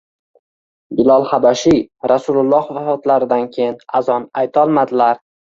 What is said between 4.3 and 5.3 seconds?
aytolmadilar